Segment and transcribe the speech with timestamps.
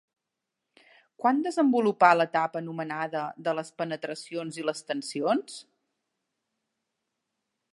[1.23, 5.63] Quan desenvolupà l'etapa anomenada «de les penetracions i les tensions»?